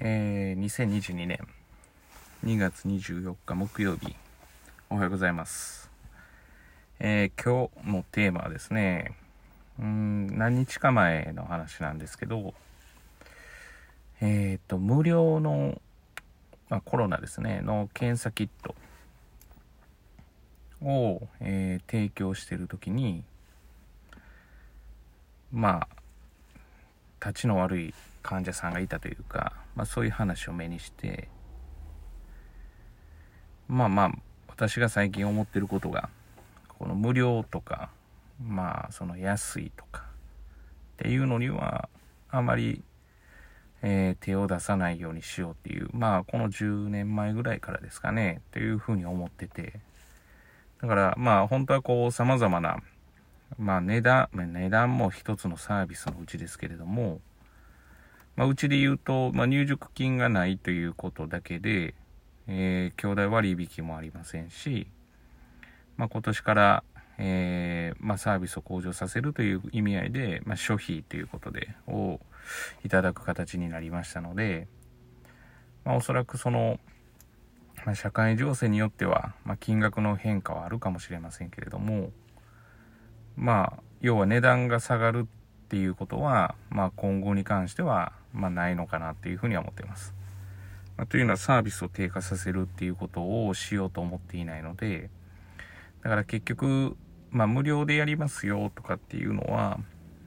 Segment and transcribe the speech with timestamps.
[0.00, 1.38] えー、2022年
[2.44, 4.16] 2月24日木曜日、
[4.90, 5.88] おはようございます。
[6.98, 9.16] えー、今日のテーマはですね、
[9.78, 12.54] うん、何日か前の話なんですけど、
[14.20, 15.80] えっ、ー、と、無料の、
[16.68, 18.74] まあ、コロナですね、の検査キット
[20.84, 23.22] を、えー、提供してる時に、
[25.52, 25.93] まあ、
[27.24, 31.28] 立ちの悪い患者さんがいたというか、まあ、そういう話を目にして
[33.68, 34.12] まあまあ
[34.48, 36.08] 私が最近思ってることが
[36.68, 37.90] この無料とか
[38.46, 40.04] まあその安いとかっ
[40.98, 41.88] ていうのには
[42.30, 42.82] あまり、
[43.82, 49.80] えー、手を出さないようにしようっていうまあこの10年前ぐらいからですかねっていうふうに思ってて。
[50.84, 52.82] だからまあ本当はこう様々な
[53.58, 57.20] まあ値段値段も一つのサービスのうちですけれども
[58.36, 61.94] まあ、うちで言うと、まあ、入塾金がないということだけで、
[62.48, 64.88] えー、兄弟割引もありませんし、
[65.96, 66.84] まあ、今年から、
[67.18, 72.18] えー、まあ、サービスを向上させるという意味合いで、まあ、諸費ということで、を
[72.84, 74.66] いただく形になりましたので、
[75.84, 76.80] まあ、おそらくその、
[77.86, 82.10] まあ、社会情勢によっては、まあ、金額の変化はあるかもしれませんけれども、
[83.36, 90.14] まあ、要は値段が下がるっていうことは、まあ、今後に関しては、まあ、ないのかなっていうふうには思っています。
[90.96, 95.10] まあ、というのはサービスを低下させるっていうことをしようと思っていないので、
[96.02, 96.96] だから結局、
[97.30, 99.80] まあ、無料でやりますよとかっていうのは、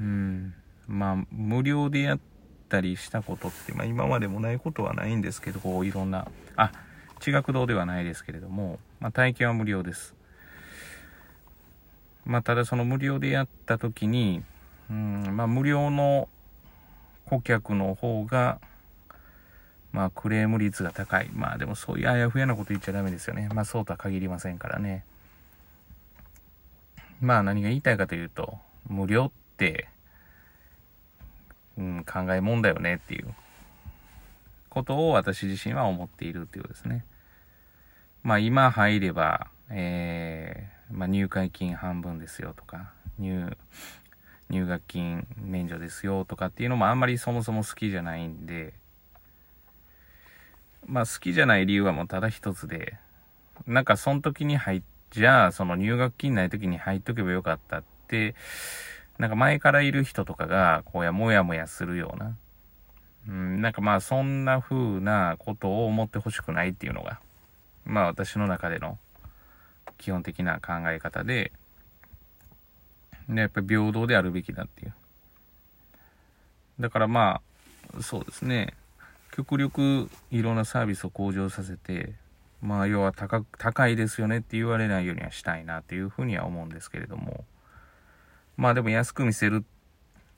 [0.00, 0.54] うん、
[0.86, 2.20] まあ、無料でやっ
[2.68, 6.72] たりしたことって、まあ、今までもないことはないんですけど、こういろんな、あ、
[7.20, 10.14] 地学堂ではないですけれども、まあ、体験は無料です。
[12.28, 14.42] まあ、ただその無料でやった時に、
[14.90, 16.28] うん、まあ、無料の
[17.24, 18.60] 顧客の方が、
[19.92, 21.30] まあ、クレーム率が高い。
[21.32, 23.48] まあ、でもそういうあやふやなこと言っちゃダメですよね。
[23.54, 25.04] まあ、そうとは限りませんからね。
[27.22, 29.88] まあ、何が言いたいかというと、無料って、
[31.78, 33.34] うん、考えもんだよねっていう
[34.68, 37.06] ことを私自身は思っているっていうことですね。
[38.22, 40.17] まあ、今入れば、えー、
[40.98, 43.56] まあ、入会金半分ですよとか、入、
[44.50, 48.72] 入学金免除ですよとかっていうのもあんまりそもそも好きじゃないんで、
[50.86, 52.96] まあ好きじゃない理由はもうただ一つで、
[53.68, 54.82] なんかその時に入っ、
[55.12, 58.34] じゃあその入学金ない時に入っとけばよかったって、
[59.18, 62.36] なんか前からいる人とかが、こうやもやもやするような、
[63.28, 67.20] うん、なんかまあそんな風なことを思ってほしくないっていうのが、
[67.84, 68.98] まあ私の中での
[69.96, 71.52] 基本的な考え方で、
[73.28, 74.94] ね、やっぱり平等であるべきだっていう。
[76.80, 77.40] だからま
[77.96, 78.74] あ、そうですね。
[79.32, 82.12] 極力いろんなサービスを向上させて、
[82.60, 87.44] まあ要は高高いですよねって言われないようにはしたいなっていうふうには思うんですけれども。
[88.56, 89.64] まあでも安く見せる。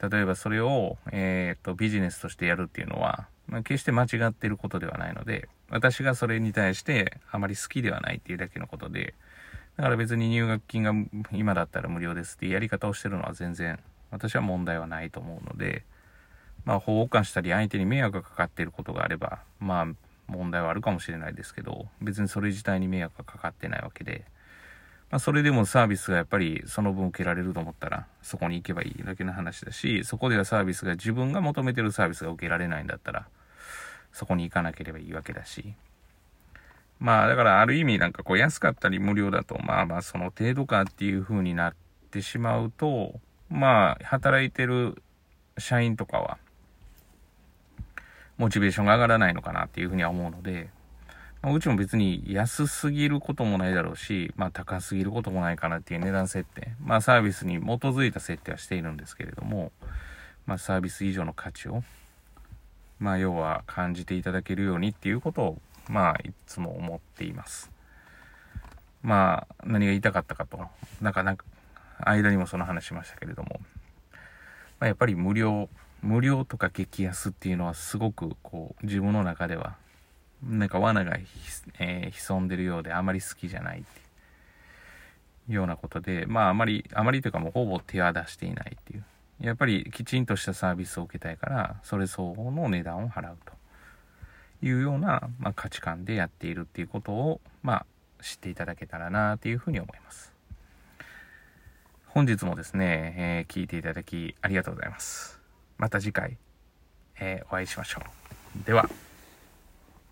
[0.00, 9.14] 例えばそれを、えっ、と、ビジネスとしてやるっていうのは、まあ、決して間違ってることではないので、私がそれに対してあまり好きではないっていうだけのことで、
[9.80, 10.92] だから別に入学金が
[11.32, 13.78] 今だったら無料ですっていうやり方をしてるのは全然
[14.10, 15.84] 私は問題はないと思うので、
[16.66, 19.86] まあ保護官したり相手に迷惑がかかっていることがあれば、まあ
[20.26, 24.26] 問題はあるかもしれないですけど、別にそれ自体に迷惑がかかってないわけで、
[25.10, 33.26] まあそれでもサービスがやっぱりその分受けられると思ったらそこに行けばいいだけの話だし、そこではサービスが自分が求めてるサービスが受けられないんだったら、
[34.12, 35.72] そこに行かなければいいわけだし、
[37.00, 41.74] まあだからある意味なんかこう安かったり無料だとまあまあその程度かっていう風になっ
[42.10, 43.18] てしまうと
[43.48, 45.02] まあ働いてる
[45.58, 46.38] 社員とかは
[48.40, 50.70] モチベーションが上がらないのかなっていうふうには思うので、
[51.42, 56.72] ま、うちも別に安すぎることもないだろうし、まあ高すぎることもないかなっていう値段設定。
[56.82, 59.72] まあサービスに基づいた設定はしているんですけれども、
[60.46, 61.82] まあサービス以上の価値を、
[62.98, 65.58] まあ要は感じていただけるようにっていうことを
[65.90, 67.70] まあ、いつも思っています。
[69.02, 70.60] まあ、何が言いたかったかと、
[71.00, 71.44] なかなか、
[71.98, 73.60] 間にもその話しましたけれども、
[74.78, 75.68] まあ、やっぱり無料、
[76.00, 79.74] 無料とか激安っていうのはすごく、こう、自分の中では、
[80.44, 81.18] なんか罠が、
[81.80, 84.00] えー、潜んでるようであまり好きじゃないって
[85.48, 89.04] いうようなことで、まあ、あまり、あまりというかもうほぼ手は出していないっていう。
[89.40, 93.59] やっぱりきちんとしたサービスを受けたいから、それ相応の値段を払うと。
[94.62, 97.86] いうような、まあ、価値観でやっているっていうことを、まあ、
[98.22, 100.32] 知っていただけたらなというふうに思います。
[102.06, 105.40] 本日もですね、えー、聞いていただきありがとうございます。
[105.78, 106.36] また次回、
[107.20, 108.02] えー、お会いしましょ
[108.62, 108.64] う。
[108.64, 108.88] では。